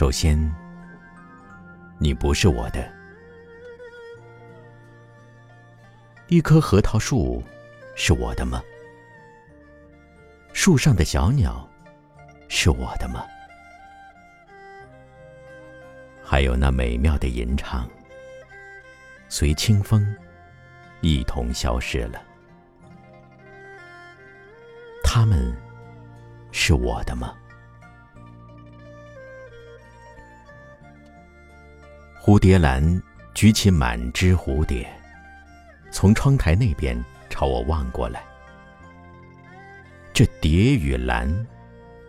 [0.00, 0.34] 首先，
[1.98, 2.90] 你不是我的。
[6.28, 7.42] 一棵核桃树
[7.94, 8.62] 是我的吗？
[10.54, 11.68] 树上的小鸟
[12.48, 13.26] 是我的吗？
[16.24, 17.86] 还有那美妙的吟唱，
[19.28, 20.16] 随清风
[21.02, 22.22] 一同消失了。
[25.04, 25.54] 他们
[26.52, 27.36] 是我的吗？
[32.22, 33.02] 蝴蝶兰
[33.32, 34.86] 举起满枝蝴蝶，
[35.90, 38.22] 从窗台那边朝我望过来。
[40.12, 41.46] 这蝶与兰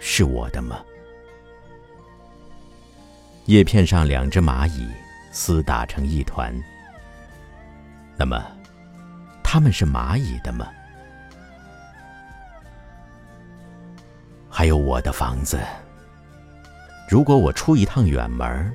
[0.00, 0.80] 是我的吗？
[3.44, 4.88] 叶片上两只蚂蚁
[5.32, 6.52] 厮打成一团，
[8.16, 8.44] 那么
[9.40, 10.66] 他们是蚂蚁的吗？
[14.50, 15.60] 还有我的房子，
[17.08, 18.74] 如果我出一趟远门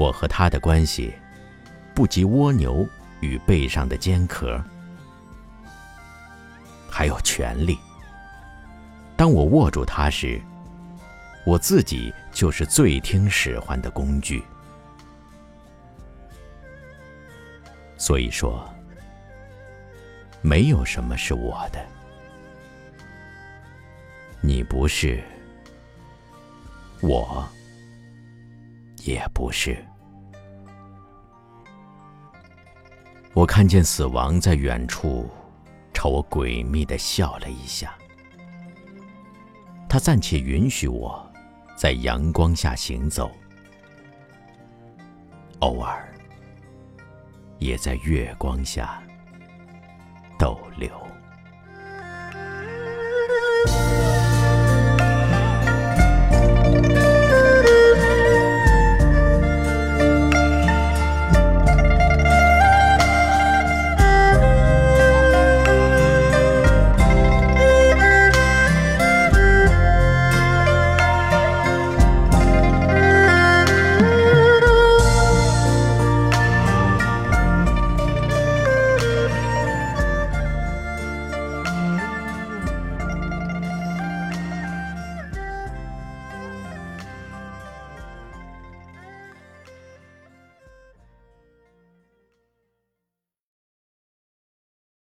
[0.00, 1.12] 我和他的关系
[1.94, 2.88] 不及蜗牛
[3.20, 4.58] 与背上的尖壳。
[6.88, 7.78] 还有权利。
[9.14, 10.40] 当我握住它时，
[11.44, 14.42] 我自己就是最听使唤的工具。
[17.98, 18.66] 所以说，
[20.40, 21.84] 没有什么是我的，
[24.40, 25.22] 你不是，
[27.02, 27.46] 我
[29.04, 29.84] 也不是。
[33.32, 35.30] 我看见死亡在远处，
[35.94, 37.94] 朝我诡秘的笑了一下。
[39.88, 41.24] 他暂且允许我
[41.76, 43.30] 在阳光下行走，
[45.60, 46.12] 偶尔
[47.58, 49.02] 也在月光下
[50.38, 50.90] 逗留。